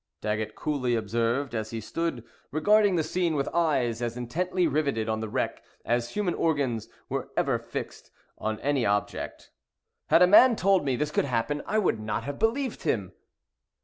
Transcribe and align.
Daggett 0.19 0.55
coolly 0.55 0.95
observed, 0.95 1.53
as 1.53 1.69
he 1.69 1.79
stood 1.79 2.23
regarding 2.49 2.95
the 2.95 3.03
scene 3.03 3.35
with 3.35 3.47
eyes 3.53 4.01
as 4.01 4.17
intently 4.17 4.65
riveted 4.65 5.07
on 5.07 5.19
the 5.19 5.29
wreck 5.29 5.61
as 5.85 6.09
human 6.15 6.33
organs 6.33 6.89
were 7.07 7.29
ever 7.37 7.59
fixed 7.59 8.09
on 8.39 8.59
any 8.61 8.83
object. 8.83 9.51
"Had 10.07 10.23
a 10.23 10.25
man 10.25 10.55
told 10.55 10.83
me 10.85 10.95
this 10.95 11.11
could 11.11 11.25
happen, 11.25 11.61
I 11.67 11.77
would 11.77 11.99
not 11.99 12.23
have 12.23 12.39
believed 12.39 12.81
him!" 12.81 13.11